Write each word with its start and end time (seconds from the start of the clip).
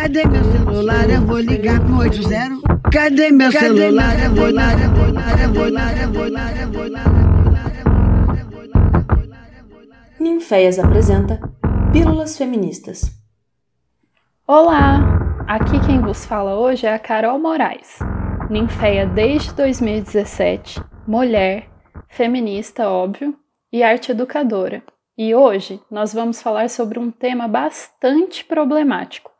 Cadê 0.00 0.24
meu 0.26 0.44
celular? 0.44 1.10
Eu 1.10 1.22
vou 1.22 1.40
ligar 1.40 1.80
pro 1.80 1.98
80. 1.98 2.88
Cadê 2.92 3.32
meu 3.32 3.50
celular? 3.50 4.16
Eu 4.22 4.32
vou 4.32 4.46
ligar, 4.46 4.80
eu 4.80 4.90
vou 4.92 5.06
ligar, 5.06 5.42
eu 5.42 5.52
vou 5.52 5.64
ligar, 5.66 6.00
eu 6.00 6.12
vou 6.12 6.24
ligar, 6.24 6.62
eu 6.62 6.70
vou 6.70 6.84
ligar. 6.84 7.04
Ninféias 10.20 10.78
apresenta 10.78 11.40
Pílulas 11.92 12.38
Feministas. 12.38 13.10
Olá! 14.46 15.00
Aqui 15.48 15.84
quem 15.84 16.00
vos 16.00 16.24
fala 16.24 16.54
hoje 16.54 16.86
é 16.86 16.94
a 16.94 16.98
Carol 17.00 17.40
Moraes, 17.40 17.98
ninféia 18.48 19.04
desde 19.04 19.52
2017, 19.52 20.80
mulher, 21.08 21.68
feminista, 22.08 22.88
óbvio, 22.88 23.34
e 23.72 23.82
arte 23.82 24.12
educadora. 24.12 24.80
E 25.18 25.34
hoje 25.34 25.80
nós 25.90 26.14
vamos 26.14 26.40
falar 26.40 26.70
sobre 26.70 27.00
um 27.00 27.10
tema 27.10 27.48
bastante 27.48 28.44
problemático 28.44 29.36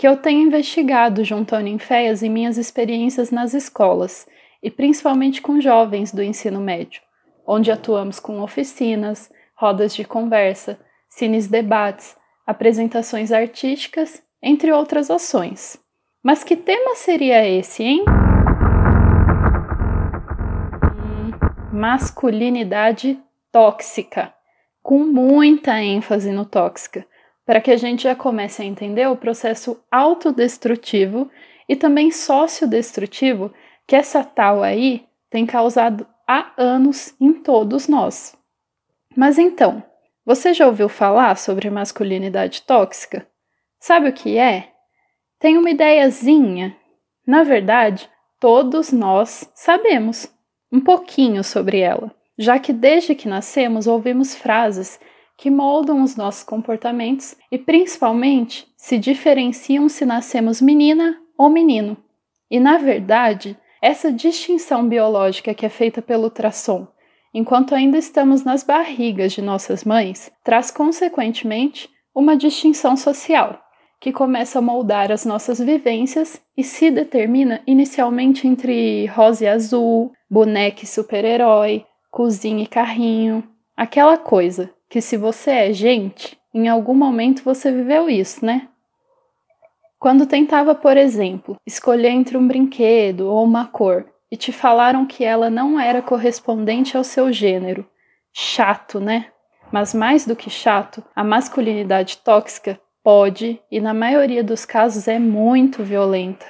que 0.00 0.08
eu 0.08 0.16
tenho 0.16 0.40
investigado 0.40 1.22
junto 1.22 1.54
ao 1.54 1.60
Ninféias 1.60 2.22
em 2.22 2.30
minhas 2.30 2.56
experiências 2.56 3.30
nas 3.30 3.52
escolas 3.52 4.26
e 4.62 4.70
principalmente 4.70 5.42
com 5.42 5.60
jovens 5.60 6.10
do 6.10 6.22
ensino 6.22 6.58
médio, 6.58 7.02
onde 7.46 7.70
atuamos 7.70 8.18
com 8.18 8.40
oficinas, 8.40 9.30
rodas 9.54 9.94
de 9.94 10.02
conversa, 10.06 10.80
cines 11.06 11.48
debates, 11.48 12.16
apresentações 12.46 13.30
artísticas, 13.30 14.22
entre 14.42 14.72
outras 14.72 15.10
ações. 15.10 15.78
Mas 16.22 16.42
que 16.42 16.56
tema 16.56 16.94
seria 16.94 17.46
esse, 17.46 17.82
hein? 17.82 18.02
Hum, 20.96 21.30
masculinidade 21.78 23.20
tóxica, 23.52 24.32
com 24.82 25.00
muita 25.00 25.78
ênfase 25.78 26.32
no 26.32 26.46
tóxica, 26.46 27.06
para 27.50 27.60
que 27.60 27.72
a 27.72 27.76
gente 27.76 28.04
já 28.04 28.14
comece 28.14 28.62
a 28.62 28.64
entender 28.64 29.08
o 29.08 29.16
processo 29.16 29.82
autodestrutivo 29.90 31.28
e 31.68 31.74
também 31.74 32.12
sociodestrutivo 32.12 33.52
que 33.88 33.96
essa 33.96 34.22
tal 34.22 34.62
aí 34.62 35.04
tem 35.28 35.44
causado 35.44 36.06
há 36.28 36.52
anos 36.56 37.12
em 37.20 37.32
todos 37.32 37.88
nós. 37.88 38.38
Mas 39.16 39.36
então, 39.36 39.82
você 40.24 40.54
já 40.54 40.64
ouviu 40.68 40.88
falar 40.88 41.36
sobre 41.36 41.68
masculinidade 41.70 42.62
tóxica? 42.62 43.26
Sabe 43.80 44.10
o 44.10 44.12
que 44.12 44.38
é? 44.38 44.68
Tem 45.40 45.58
uma 45.58 45.70
ideiazinha. 45.70 46.76
Na 47.26 47.42
verdade, 47.42 48.08
todos 48.38 48.92
nós 48.92 49.50
sabemos 49.56 50.32
um 50.70 50.78
pouquinho 50.80 51.42
sobre 51.42 51.80
ela, 51.80 52.14
já 52.38 52.60
que 52.60 52.72
desde 52.72 53.12
que 53.16 53.26
nascemos 53.26 53.88
ouvimos 53.88 54.36
frases 54.36 55.00
que 55.40 55.48
moldam 55.50 56.02
os 56.02 56.16
nossos 56.16 56.42
comportamentos 56.42 57.34
e 57.50 57.56
principalmente 57.56 58.68
se 58.76 58.98
diferenciam 58.98 59.88
se 59.88 60.04
nascemos 60.04 60.60
menina 60.60 61.18
ou 61.34 61.48
menino. 61.48 61.96
E 62.50 62.60
na 62.60 62.76
verdade, 62.76 63.56
essa 63.80 64.12
distinção 64.12 64.86
biológica 64.86 65.54
que 65.54 65.64
é 65.64 65.70
feita 65.70 66.02
pelo 66.02 66.24
ultrassom 66.24 66.86
enquanto 67.32 67.74
ainda 67.74 67.96
estamos 67.96 68.44
nas 68.44 68.62
barrigas 68.62 69.32
de 69.32 69.40
nossas 69.40 69.82
mães, 69.82 70.30
traz 70.44 70.70
consequentemente 70.70 71.88
uma 72.14 72.36
distinção 72.36 72.94
social, 72.94 73.58
que 73.98 74.12
começa 74.12 74.58
a 74.58 74.62
moldar 74.62 75.10
as 75.10 75.24
nossas 75.24 75.58
vivências 75.58 76.38
e 76.54 76.62
se 76.62 76.90
determina 76.90 77.62
inicialmente 77.66 78.46
entre 78.46 79.06
rosa 79.06 79.44
e 79.44 79.48
azul, 79.48 80.12
boneca 80.28 80.84
e 80.84 80.86
super-herói, 80.86 81.86
cozinha 82.10 82.64
e 82.64 82.66
carrinho, 82.66 83.42
aquela 83.74 84.18
coisa 84.18 84.70
que 84.90 85.00
se 85.00 85.16
você 85.16 85.52
é 85.52 85.72
gente, 85.72 86.36
em 86.52 86.68
algum 86.68 86.94
momento 86.94 87.44
você 87.44 87.70
viveu 87.70 88.10
isso, 88.10 88.44
né? 88.44 88.68
Quando 90.00 90.26
tentava, 90.26 90.74
por 90.74 90.96
exemplo, 90.96 91.56
escolher 91.64 92.08
entre 92.08 92.36
um 92.36 92.46
brinquedo 92.46 93.20
ou 93.20 93.44
uma 93.44 93.66
cor 93.66 94.04
e 94.30 94.36
te 94.36 94.50
falaram 94.50 95.06
que 95.06 95.24
ela 95.24 95.48
não 95.48 95.78
era 95.78 96.02
correspondente 96.02 96.96
ao 96.96 97.04
seu 97.04 97.32
gênero. 97.32 97.88
Chato, 98.32 98.98
né? 98.98 99.26
Mas 99.70 99.94
mais 99.94 100.26
do 100.26 100.34
que 100.34 100.50
chato, 100.50 101.04
a 101.14 101.22
masculinidade 101.22 102.18
tóxica 102.18 102.80
pode 103.04 103.60
e 103.70 103.80
na 103.80 103.94
maioria 103.94 104.42
dos 104.42 104.64
casos 104.64 105.06
é 105.06 105.18
muito 105.18 105.84
violenta. 105.84 106.46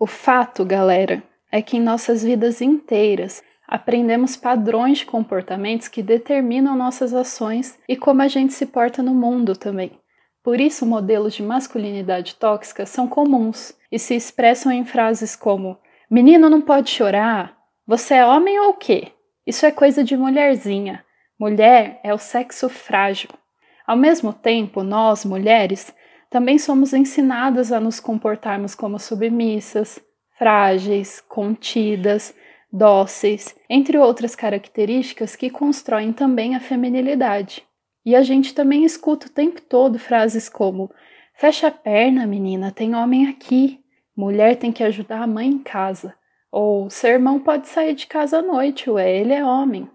O 0.00 0.06
fato, 0.06 0.64
galera, 0.64 1.22
é 1.50 1.62
que 1.62 1.76
em 1.76 1.80
nossas 1.80 2.24
vidas 2.24 2.60
inteiras 2.60 3.42
aprendemos 3.72 4.36
padrões 4.36 4.98
de 4.98 5.06
comportamentos 5.06 5.88
que 5.88 6.02
determinam 6.02 6.76
nossas 6.76 7.14
ações 7.14 7.78
e 7.88 7.96
como 7.96 8.20
a 8.20 8.28
gente 8.28 8.52
se 8.52 8.66
porta 8.66 9.02
no 9.02 9.14
mundo 9.14 9.56
também. 9.56 9.98
Por 10.44 10.60
isso, 10.60 10.84
modelos 10.84 11.32
de 11.32 11.42
masculinidade 11.42 12.34
tóxica 12.34 12.84
são 12.84 13.08
comuns 13.08 13.74
e 13.90 13.98
se 13.98 14.14
expressam 14.14 14.70
em 14.70 14.84
frases 14.84 15.34
como 15.34 15.78
Menino 16.10 16.50
não 16.50 16.60
pode 16.60 16.90
chorar. 16.90 17.56
Você 17.86 18.12
é 18.12 18.26
homem 18.26 18.60
ou 18.60 18.72
o 18.72 18.74
quê? 18.74 19.08
Isso 19.46 19.64
é 19.64 19.70
coisa 19.70 20.04
de 20.04 20.18
mulherzinha. 20.18 21.02
Mulher 21.40 21.98
é 22.04 22.12
o 22.12 22.18
sexo 22.18 22.68
frágil. 22.68 23.30
Ao 23.86 23.96
mesmo 23.96 24.34
tempo, 24.34 24.82
nós, 24.82 25.24
mulheres, 25.24 25.94
também 26.28 26.58
somos 26.58 26.92
ensinadas 26.92 27.72
a 27.72 27.80
nos 27.80 28.00
comportarmos 28.00 28.74
como 28.74 28.98
submissas, 28.98 29.98
frágeis, 30.38 31.22
contidas, 31.26 32.34
dóceis, 32.72 33.54
entre 33.68 33.98
outras 33.98 34.34
características 34.34 35.36
que 35.36 35.50
constroem 35.50 36.12
também 36.12 36.56
a 36.56 36.60
feminilidade. 36.60 37.62
E 38.04 38.16
a 38.16 38.22
gente 38.22 38.54
também 38.54 38.84
escuta 38.84 39.26
o 39.26 39.30
tempo 39.30 39.60
todo 39.60 39.98
frases 39.98 40.48
como: 40.48 40.90
fecha 41.34 41.68
a 41.68 41.70
perna, 41.70 42.26
menina, 42.26 42.72
tem 42.72 42.94
homem 42.94 43.28
aqui. 43.28 43.80
Mulher 44.16 44.56
tem 44.56 44.72
que 44.72 44.82
ajudar 44.82 45.22
a 45.22 45.26
mãe 45.26 45.48
em 45.48 45.58
casa. 45.58 46.14
Ou 46.50 46.90
seu 46.90 47.10
irmão 47.10 47.38
pode 47.38 47.68
sair 47.68 47.94
de 47.94 48.06
casa 48.06 48.38
à 48.38 48.42
noite, 48.42 48.90
ué, 48.90 49.10
ele 49.10 49.32
é 49.32 49.44
homem. 49.44 49.88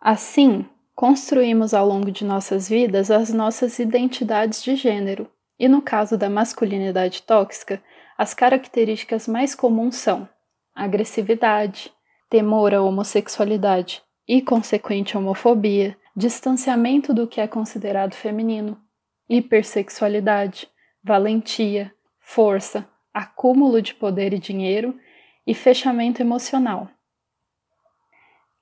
Assim, 0.00 0.66
construímos 0.94 1.72
ao 1.72 1.86
longo 1.86 2.10
de 2.10 2.24
nossas 2.24 2.68
vidas 2.68 3.10
as 3.10 3.32
nossas 3.32 3.78
identidades 3.78 4.62
de 4.62 4.76
gênero. 4.76 5.30
E 5.58 5.68
no 5.68 5.80
caso 5.80 6.18
da 6.18 6.28
masculinidade 6.28 7.22
tóxica, 7.22 7.82
as 8.18 8.34
características 8.34 9.26
mais 9.26 9.54
comuns 9.54 9.96
são 9.96 10.28
agressividade, 10.74 11.92
temor 12.28 12.74
à 12.74 12.80
homossexualidade 12.80 14.02
e 14.26 14.40
consequente 14.40 15.16
homofobia, 15.16 15.96
distanciamento 16.16 17.12
do 17.12 17.26
que 17.26 17.40
é 17.40 17.46
considerado 17.46 18.14
feminino, 18.14 18.80
hipersexualidade, 19.28 20.68
valentia, 21.02 21.92
força, 22.20 22.88
acúmulo 23.12 23.82
de 23.82 23.94
poder 23.94 24.32
e 24.32 24.38
dinheiro 24.38 24.98
e 25.46 25.54
fechamento 25.54 26.22
emocional. 26.22 26.88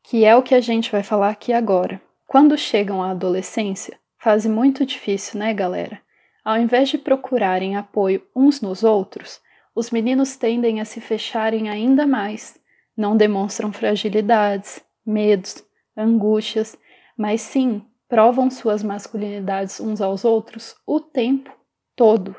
Que 0.02 0.24
é 0.24 0.34
o 0.34 0.42
que 0.42 0.54
a 0.54 0.60
gente 0.60 0.90
vai 0.90 1.02
falar 1.02 1.30
aqui 1.30 1.52
agora. 1.52 2.00
Quando 2.26 2.56
chegam 2.56 3.02
à 3.02 3.10
adolescência, 3.10 3.98
fase 4.18 4.48
muito 4.48 4.86
difícil, 4.86 5.38
né, 5.38 5.52
galera? 5.52 6.00
Ao 6.44 6.56
invés 6.56 6.88
de 6.88 6.96
procurarem 6.96 7.76
apoio 7.76 8.26
uns 8.34 8.60
nos 8.60 8.82
outros, 8.82 9.40
os 9.80 9.90
meninos 9.90 10.36
tendem 10.36 10.78
a 10.78 10.84
se 10.84 11.00
fecharem 11.00 11.70
ainda 11.70 12.06
mais, 12.06 12.60
não 12.94 13.16
demonstram 13.16 13.72
fragilidades, 13.72 14.84
medos, 15.06 15.64
angústias, 15.96 16.76
mas 17.16 17.40
sim 17.40 17.82
provam 18.06 18.50
suas 18.50 18.82
masculinidades 18.82 19.80
uns 19.80 20.02
aos 20.02 20.22
outros 20.22 20.76
o 20.86 21.00
tempo 21.00 21.50
todo 21.96 22.36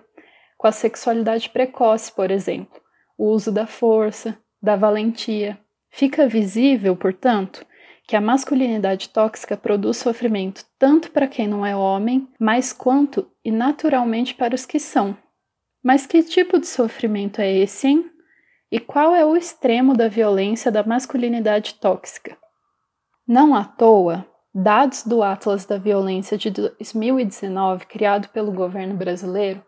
com 0.56 0.68
a 0.68 0.72
sexualidade 0.72 1.50
precoce, 1.50 2.12
por 2.12 2.30
exemplo, 2.30 2.80
o 3.18 3.30
uso 3.30 3.52
da 3.52 3.66
força, 3.66 4.38
da 4.62 4.76
valentia. 4.76 5.60
Fica 5.90 6.28
visível, 6.28 6.96
portanto, 6.96 7.66
que 8.06 8.16
a 8.16 8.22
masculinidade 8.22 9.10
tóxica 9.10 9.58
produz 9.58 9.98
sofrimento 9.98 10.64
tanto 10.78 11.10
para 11.10 11.28
quem 11.28 11.48
não 11.48 11.66
é 11.66 11.76
homem, 11.76 12.28
mais 12.40 12.72
quanto 12.72 13.28
e 13.44 13.52
naturalmente 13.52 14.36
para 14.36 14.54
os 14.54 14.64
que 14.64 14.80
são. 14.80 15.18
Mas 15.84 16.06
que 16.06 16.22
tipo 16.22 16.60
de 16.60 16.68
sofrimento 16.68 17.42
é 17.42 17.52
esse, 17.52 17.88
hein? 17.88 18.12
E 18.72 18.80
qual 18.80 19.16
é 19.16 19.26
o 19.26 19.36
extremo 19.36 19.96
da 19.96 20.08
violência 20.08 20.72
da 20.72 20.84
masculinidade 20.84 21.74
tóxica? 21.76 22.38
Não 23.28 23.56
à 23.56 23.66
toa, 23.66 24.26
dados 24.54 25.04
do 25.04 25.24
Atlas 25.24 25.66
da 25.66 25.78
Violência 25.78 26.38
de 26.38 26.52
2019, 26.52 27.86
criado 27.86 28.30
pelo 28.30 28.52
governo 28.52 28.96
brasileiro, 28.96 29.64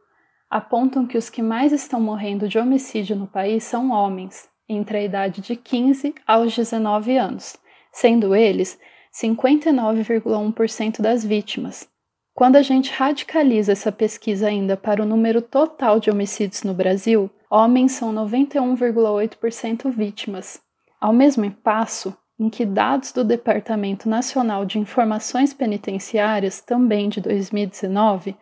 apontam 0.49 1.07
que 1.07 1.17
os 1.17 1.29
que 1.29 1.41
mais 1.41 1.71
estão 1.73 1.99
morrendo 1.99 2.47
de 2.47 2.59
homicídio 2.59 3.15
no 3.15 3.27
país 3.27 3.63
são 3.63 3.91
homens, 3.91 4.47
entre 4.69 4.97
a 4.99 5.03
idade 5.03 5.41
de 5.41 5.55
15 5.55 6.13
aos 6.27 6.55
19 6.55 7.17
anos, 7.17 7.57
sendo 7.91 8.35
eles 8.35 8.79
59,1% 9.13 11.01
das 11.01 11.25
vítimas. 11.25 11.89
Quando 12.35 12.55
a 12.55 12.63
gente 12.63 12.91
radicaliza 12.91 13.73
essa 13.73 13.91
pesquisa 13.91 14.47
ainda 14.47 14.75
para 14.75 15.03
o 15.03 15.05
número 15.05 15.39
total 15.39 15.99
de 15.99 16.09
homicídios 16.09 16.63
no 16.63 16.73
Brasil, 16.73 17.29
homens 17.47 17.91
são 17.91 18.11
91,8% 18.11 19.91
vítimas. 19.91 20.59
Ao 20.99 21.13
mesmo 21.13 21.51
passo 21.51 22.17
em 22.39 22.49
que 22.49 22.65
dados 22.65 23.11
do 23.11 23.23
Departamento 23.23 24.09
Nacional 24.09 24.65
de 24.65 24.79
Informações 24.79 25.53
Penitenciárias, 25.53 26.59
também 26.59 27.07
de 27.07 27.21
2019, 27.21 28.35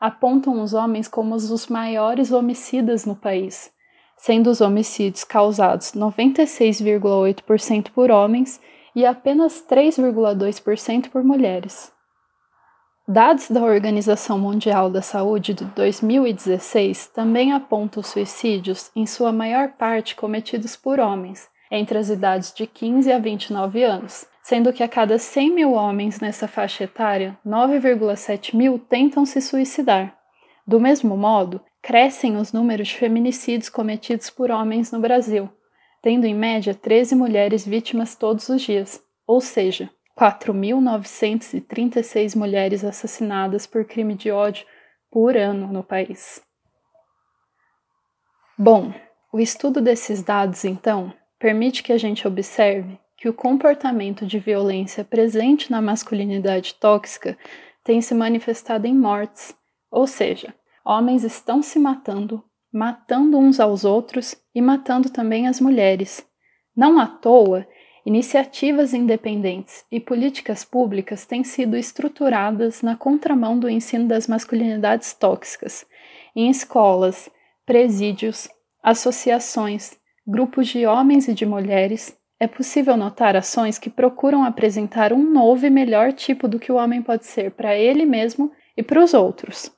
apontam 0.00 0.60
os 0.60 0.74
homens 0.74 1.06
como 1.06 1.36
os 1.36 1.68
maiores 1.68 2.32
homicidas 2.32 3.06
no 3.06 3.14
país, 3.14 3.70
sendo 4.16 4.50
os 4.50 4.60
homicídios 4.60 5.22
causados 5.22 5.92
96,8% 5.92 7.92
por 7.92 8.10
homens 8.10 8.60
e 8.92 9.06
apenas 9.06 9.64
3,2% 9.64 11.10
por 11.10 11.22
mulheres. 11.22 11.94
Dados 13.08 13.48
da 13.48 13.62
Organização 13.62 14.36
Mundial 14.36 14.90
da 14.90 15.00
Saúde 15.00 15.54
de 15.54 15.64
2016 15.64 17.06
também 17.14 17.52
apontam 17.52 18.00
os 18.00 18.08
suicídios, 18.08 18.90
em 18.96 19.06
sua 19.06 19.30
maior 19.30 19.68
parte 19.74 20.16
cometidos 20.16 20.74
por 20.74 20.98
homens, 20.98 21.48
entre 21.70 21.98
as 21.98 22.08
idades 22.08 22.52
de 22.52 22.66
15 22.66 23.12
a 23.12 23.18
29 23.20 23.84
anos, 23.84 24.26
sendo 24.42 24.72
que 24.72 24.82
a 24.82 24.88
cada 24.88 25.20
100 25.20 25.54
mil 25.54 25.72
homens 25.74 26.18
nessa 26.18 26.48
faixa 26.48 26.82
etária, 26.82 27.38
9,7 27.46 28.56
mil 28.56 28.76
tentam 28.76 29.24
se 29.24 29.40
suicidar. 29.40 30.12
Do 30.66 30.80
mesmo 30.80 31.16
modo, 31.16 31.60
crescem 31.80 32.36
os 32.36 32.52
números 32.52 32.88
de 32.88 32.96
feminicídios 32.96 33.68
cometidos 33.68 34.30
por 34.30 34.50
homens 34.50 34.90
no 34.90 34.98
Brasil, 34.98 35.48
tendo 36.02 36.26
em 36.26 36.34
média 36.34 36.74
13 36.74 37.14
mulheres 37.14 37.64
vítimas 37.64 38.16
todos 38.16 38.48
os 38.48 38.62
dias, 38.62 39.00
ou 39.24 39.40
seja, 39.40 39.88
4.936 40.18 42.34
mulheres 42.34 42.82
assassinadas 42.82 43.66
por 43.66 43.84
crime 43.84 44.14
de 44.14 44.30
ódio 44.30 44.66
por 45.10 45.36
ano 45.36 45.66
no 45.66 45.84
país. 45.84 46.40
Bom, 48.58 48.94
o 49.30 49.38
estudo 49.38 49.82
desses 49.82 50.22
dados, 50.22 50.64
então, 50.64 51.12
permite 51.38 51.82
que 51.82 51.92
a 51.92 51.98
gente 51.98 52.26
observe 52.26 52.98
que 53.16 53.28
o 53.28 53.34
comportamento 53.34 54.24
de 54.24 54.38
violência 54.38 55.04
presente 55.04 55.70
na 55.70 55.82
masculinidade 55.82 56.72
tóxica 56.74 57.36
tem 57.84 58.00
se 58.00 58.14
manifestado 58.14 58.86
em 58.86 58.94
mortes, 58.94 59.54
ou 59.90 60.06
seja, 60.06 60.54
homens 60.84 61.24
estão 61.24 61.62
se 61.62 61.78
matando, 61.78 62.42
matando 62.72 63.38
uns 63.38 63.60
aos 63.60 63.84
outros 63.84 64.34
e 64.54 64.62
matando 64.62 65.10
também 65.10 65.46
as 65.46 65.60
mulheres. 65.60 66.26
Não 66.74 66.98
à 66.98 67.06
toa, 67.06 67.68
Iniciativas 68.06 68.94
independentes 68.94 69.84
e 69.90 69.98
políticas 69.98 70.64
públicas 70.64 71.26
têm 71.26 71.42
sido 71.42 71.76
estruturadas 71.76 72.80
na 72.80 72.94
contramão 72.94 73.58
do 73.58 73.68
ensino 73.68 74.06
das 74.06 74.28
masculinidades 74.28 75.12
tóxicas, 75.12 75.84
em 76.36 76.48
escolas, 76.48 77.28
presídios, 77.66 78.48
associações, 78.80 79.98
grupos 80.24 80.68
de 80.68 80.86
homens 80.86 81.26
e 81.26 81.34
de 81.34 81.44
mulheres. 81.44 82.16
É 82.38 82.46
possível 82.46 82.96
notar 82.96 83.34
ações 83.34 83.76
que 83.76 83.90
procuram 83.90 84.44
apresentar 84.44 85.12
um 85.12 85.28
novo 85.28 85.66
e 85.66 85.70
melhor 85.70 86.12
tipo 86.12 86.46
do 86.46 86.60
que 86.60 86.70
o 86.70 86.76
homem 86.76 87.02
pode 87.02 87.26
ser 87.26 87.50
para 87.50 87.74
ele 87.74 88.06
mesmo 88.06 88.52
e 88.76 88.84
para 88.84 89.02
os 89.02 89.14
outros. 89.14 89.68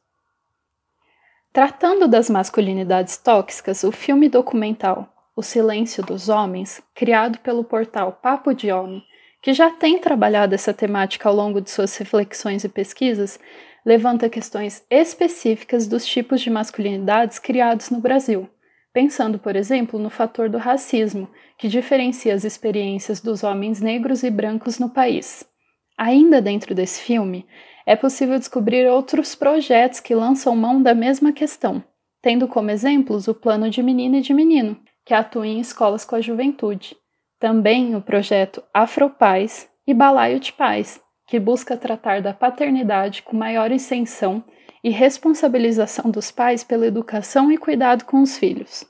Tratando 1.50 2.06
das 2.06 2.28
masculinidades 2.28 3.16
tóxicas, 3.16 3.82
o 3.84 3.90
filme 3.90 4.28
documental 4.28 5.14
o 5.38 5.42
Silêncio 5.42 6.02
dos 6.02 6.28
Homens, 6.28 6.82
criado 6.92 7.38
pelo 7.38 7.62
portal 7.62 8.18
Papo 8.20 8.52
de 8.52 8.72
Homem, 8.72 9.00
que 9.40 9.52
já 9.52 9.70
tem 9.70 9.96
trabalhado 9.96 10.52
essa 10.52 10.74
temática 10.74 11.28
ao 11.28 11.34
longo 11.36 11.60
de 11.60 11.70
suas 11.70 11.96
reflexões 11.96 12.64
e 12.64 12.68
pesquisas, 12.68 13.38
levanta 13.86 14.28
questões 14.28 14.84
específicas 14.90 15.86
dos 15.86 16.04
tipos 16.04 16.40
de 16.40 16.50
masculinidades 16.50 17.38
criados 17.38 17.88
no 17.88 18.00
Brasil, 18.00 18.50
pensando, 18.92 19.38
por 19.38 19.54
exemplo, 19.54 19.96
no 19.96 20.10
fator 20.10 20.48
do 20.48 20.58
racismo, 20.58 21.30
que 21.56 21.68
diferencia 21.68 22.34
as 22.34 22.42
experiências 22.42 23.20
dos 23.20 23.44
homens 23.44 23.80
negros 23.80 24.24
e 24.24 24.30
brancos 24.30 24.80
no 24.80 24.90
país. 24.90 25.48
Ainda 25.96 26.42
dentro 26.42 26.74
desse 26.74 27.00
filme, 27.00 27.46
é 27.86 27.94
possível 27.94 28.40
descobrir 28.40 28.88
outros 28.88 29.36
projetos 29.36 30.00
que 30.00 30.16
lançam 30.16 30.56
mão 30.56 30.82
da 30.82 30.96
mesma 30.96 31.30
questão, 31.30 31.80
tendo 32.20 32.48
como 32.48 32.72
exemplos 32.72 33.28
o 33.28 33.34
Plano 33.36 33.70
de 33.70 33.80
Menina 33.84 34.16
e 34.18 34.20
de 34.20 34.34
Menino, 34.34 34.76
que 35.08 35.14
atua 35.14 35.46
em 35.46 35.58
escolas 35.58 36.04
com 36.04 36.16
a 36.16 36.20
juventude. 36.20 36.94
Também 37.40 37.96
o 37.96 38.02
projeto 38.02 38.62
Afropais 38.74 39.66
e 39.86 39.94
Balaio 39.94 40.38
de 40.38 40.52
Pais, 40.52 41.00
que 41.26 41.40
busca 41.40 41.78
tratar 41.78 42.20
da 42.20 42.34
paternidade 42.34 43.22
com 43.22 43.34
maior 43.34 43.72
extensão 43.72 44.44
e 44.84 44.90
responsabilização 44.90 46.10
dos 46.10 46.30
pais 46.30 46.62
pela 46.62 46.86
educação 46.86 47.50
e 47.50 47.56
cuidado 47.56 48.04
com 48.04 48.20
os 48.20 48.36
filhos. 48.36 48.84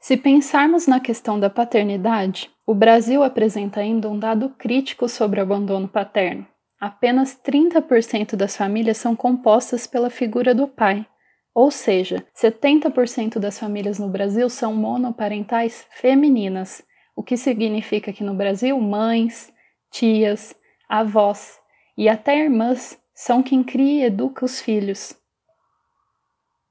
Se 0.00 0.16
pensarmos 0.16 0.88
na 0.88 0.98
questão 0.98 1.38
da 1.38 1.48
paternidade, 1.48 2.50
o 2.66 2.74
Brasil 2.74 3.22
apresenta 3.22 3.78
ainda 3.78 4.10
um 4.10 4.18
dado 4.18 4.48
crítico 4.48 5.08
sobre 5.08 5.38
o 5.38 5.44
abandono 5.44 5.86
paterno. 5.86 6.44
Apenas 6.80 7.40
30% 7.40 8.34
das 8.34 8.56
famílias 8.56 8.96
são 8.96 9.14
compostas 9.14 9.86
pela 9.86 10.10
figura 10.10 10.52
do 10.52 10.66
pai, 10.66 11.06
ou 11.54 11.70
seja, 11.70 12.24
70% 12.34 13.38
das 13.38 13.58
famílias 13.58 13.98
no 13.98 14.08
Brasil 14.08 14.48
são 14.48 14.74
monoparentais 14.74 15.86
femininas, 15.90 16.82
o 17.14 17.22
que 17.22 17.36
significa 17.36 18.12
que 18.12 18.24
no 18.24 18.34
Brasil 18.34 18.78
mães, 18.80 19.52
tias, 19.90 20.54
avós 20.88 21.58
e 21.96 22.08
até 22.08 22.38
irmãs 22.38 22.98
são 23.14 23.42
quem 23.42 23.62
cria 23.62 24.04
e 24.04 24.06
educa 24.06 24.44
os 24.44 24.60
filhos. 24.60 25.14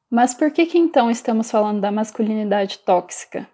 Mas 0.09 0.33
por 0.33 0.51
que, 0.51 0.65
que 0.65 0.77
então 0.77 1.09
estamos 1.11 1.49
falando 1.49 1.79
da 1.79 1.91
masculinidade 1.91 2.79
tóxica? 2.79 3.47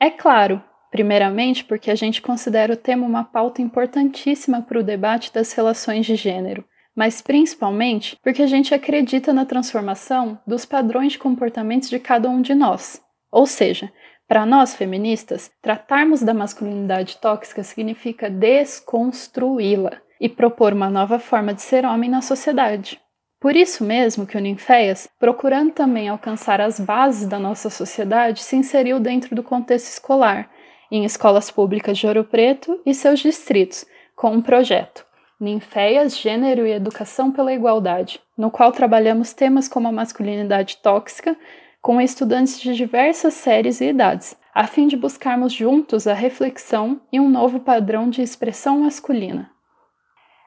É 0.00 0.08
claro, 0.08 0.62
primeiramente 0.92 1.64
porque 1.64 1.90
a 1.90 1.94
gente 1.96 2.22
considera 2.22 2.72
o 2.72 2.76
tema 2.76 3.04
uma 3.04 3.24
pauta 3.24 3.60
importantíssima 3.60 4.62
para 4.62 4.78
o 4.78 4.84
debate 4.84 5.32
das 5.34 5.52
relações 5.52 6.06
de 6.06 6.14
gênero 6.14 6.64
mas 6.98 7.22
principalmente 7.22 8.18
porque 8.24 8.42
a 8.42 8.46
gente 8.48 8.74
acredita 8.74 9.32
na 9.32 9.46
transformação 9.46 10.36
dos 10.44 10.64
padrões 10.64 11.12
de 11.12 11.18
comportamentos 11.20 11.88
de 11.88 12.00
cada 12.00 12.28
um 12.28 12.42
de 12.42 12.56
nós. 12.56 13.00
Ou 13.30 13.46
seja, 13.46 13.92
para 14.26 14.44
nós 14.44 14.74
feministas, 14.74 15.48
tratarmos 15.62 16.22
da 16.22 16.34
masculinidade 16.34 17.18
tóxica 17.18 17.62
significa 17.62 18.28
desconstruí-la 18.28 19.92
e 20.20 20.28
propor 20.28 20.72
uma 20.72 20.90
nova 20.90 21.20
forma 21.20 21.54
de 21.54 21.62
ser 21.62 21.86
homem 21.86 22.10
na 22.10 22.20
sociedade. 22.20 23.00
Por 23.40 23.54
isso 23.54 23.84
mesmo 23.84 24.26
que 24.26 24.36
o 24.36 24.40
Ninféias, 24.40 25.08
procurando 25.20 25.70
também 25.70 26.08
alcançar 26.08 26.60
as 26.60 26.80
bases 26.80 27.28
da 27.28 27.38
nossa 27.38 27.70
sociedade, 27.70 28.42
se 28.42 28.56
inseriu 28.56 28.98
dentro 28.98 29.36
do 29.36 29.42
contexto 29.44 29.86
escolar, 29.86 30.50
em 30.90 31.04
escolas 31.04 31.48
públicas 31.48 31.96
de 31.96 32.08
Ouro 32.08 32.24
Preto 32.24 32.82
e 32.84 32.92
seus 32.92 33.20
distritos, 33.20 33.86
com 34.16 34.32
um 34.32 34.42
projeto 34.42 35.06
Ninféias, 35.40 36.18
Gênero 36.18 36.66
e 36.66 36.72
Educação 36.72 37.30
pela 37.30 37.52
Igualdade, 37.52 38.20
no 38.36 38.50
qual 38.50 38.72
trabalhamos 38.72 39.32
temas 39.32 39.68
como 39.68 39.86
a 39.86 39.92
masculinidade 39.92 40.78
tóxica 40.78 41.36
com 41.80 42.00
estudantes 42.00 42.60
de 42.60 42.74
diversas 42.74 43.34
séries 43.34 43.80
e 43.80 43.90
idades, 43.90 44.36
a 44.52 44.66
fim 44.66 44.88
de 44.88 44.96
buscarmos 44.96 45.52
juntos 45.52 46.08
a 46.08 46.12
reflexão 46.12 47.00
e 47.12 47.20
um 47.20 47.28
novo 47.28 47.60
padrão 47.60 48.10
de 48.10 48.20
expressão 48.20 48.80
masculina. 48.80 49.48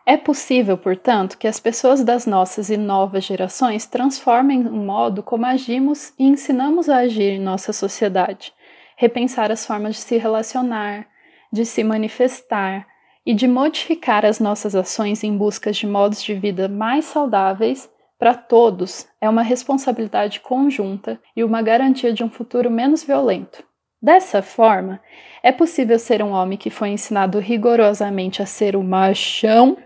É 0.05 0.17
possível, 0.17 0.77
portanto, 0.77 1.37
que 1.37 1.47
as 1.47 1.57
pessoas 1.57 2.03
das 2.03 2.25
nossas 2.25 2.69
e 2.69 2.75
novas 2.75 3.23
gerações 3.23 3.85
transformem 3.85 4.67
o 4.67 4.75
modo 4.75 5.23
como 5.23 5.45
agimos 5.45 6.13
e 6.19 6.25
ensinamos 6.25 6.89
a 6.89 6.97
agir 6.97 7.35
em 7.35 7.39
nossa 7.39 7.71
sociedade, 7.71 8.53
repensar 8.97 9.51
as 9.51 9.65
formas 9.65 9.95
de 9.95 10.01
se 10.01 10.17
relacionar, 10.17 11.07
de 11.49 11.65
se 11.65 11.81
manifestar, 11.81 12.90
e 13.25 13.33
de 13.33 13.47
modificar 13.47 14.25
as 14.25 14.39
nossas 14.39 14.75
ações 14.75 15.23
em 15.23 15.37
busca 15.37 15.71
de 15.71 15.85
modos 15.85 16.23
de 16.23 16.33
vida 16.33 16.67
mais 16.67 17.05
saudáveis 17.05 17.89
para 18.17 18.33
todos 18.33 19.07
é 19.19 19.29
uma 19.29 19.41
responsabilidade 19.41 20.39
conjunta 20.39 21.19
e 21.35 21.43
uma 21.43 21.61
garantia 21.61 22.13
de 22.13 22.23
um 22.23 22.29
futuro 22.29 22.69
menos 22.69 23.03
violento. 23.03 23.63
Dessa 24.01 24.41
forma, 24.41 24.99
é 25.43 25.51
possível 25.51 25.97
ser 25.99 26.23
um 26.23 26.31
homem 26.31 26.57
que 26.57 26.69
foi 26.69 26.89
ensinado 26.89 27.39
rigorosamente 27.39 28.41
a 28.41 28.45
ser 28.45 28.75
o 28.75 28.83
machão 28.83 29.77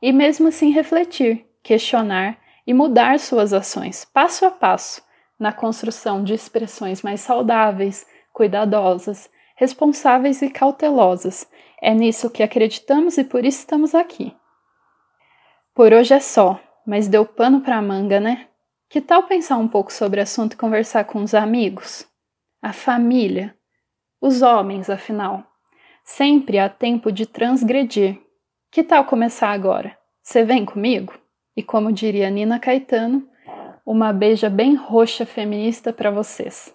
e 0.00 0.12
mesmo 0.12 0.48
assim 0.48 0.70
refletir, 0.70 1.46
questionar 1.62 2.38
e 2.66 2.74
mudar 2.74 3.18
suas 3.18 3.52
ações 3.52 4.04
passo 4.04 4.44
a 4.44 4.50
passo 4.50 5.02
na 5.38 5.52
construção 5.52 6.24
de 6.24 6.34
expressões 6.34 7.02
mais 7.02 7.20
saudáveis, 7.20 8.06
cuidadosas, 8.32 9.30
responsáveis 9.54 10.42
e 10.42 10.50
cautelosas 10.50 11.46
é 11.86 11.94
nisso 11.94 12.28
que 12.28 12.42
acreditamos 12.42 13.16
e 13.16 13.22
por 13.22 13.44
isso 13.44 13.60
estamos 13.60 13.94
aqui. 13.94 14.34
Por 15.72 15.92
hoje 15.92 16.14
é 16.14 16.18
só, 16.18 16.60
mas 16.84 17.06
deu 17.06 17.24
pano 17.24 17.60
para 17.60 17.80
manga, 17.80 18.18
né? 18.18 18.48
Que 18.90 19.00
tal 19.00 19.22
pensar 19.22 19.56
um 19.56 19.68
pouco 19.68 19.92
sobre 19.92 20.18
o 20.18 20.22
assunto 20.24 20.54
e 20.54 20.56
conversar 20.56 21.04
com 21.04 21.22
os 21.22 21.32
amigos? 21.32 22.04
A 22.60 22.72
família? 22.72 23.54
Os 24.20 24.42
homens, 24.42 24.90
afinal. 24.90 25.44
Sempre 26.02 26.58
há 26.58 26.68
tempo 26.68 27.12
de 27.12 27.24
transgredir. 27.24 28.18
Que 28.68 28.82
tal 28.82 29.04
começar 29.04 29.50
agora? 29.50 29.96
Você 30.24 30.42
vem 30.42 30.64
comigo? 30.64 31.14
E 31.56 31.62
como 31.62 31.92
diria 31.92 32.28
Nina 32.28 32.58
Caetano, 32.58 33.28
uma 33.86 34.12
beija 34.12 34.50
bem 34.50 34.74
roxa 34.74 35.24
feminista 35.24 35.92
para 35.92 36.10
vocês. 36.10 36.74